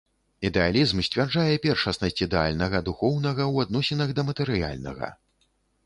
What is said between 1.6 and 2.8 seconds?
першаснасць ідэальнага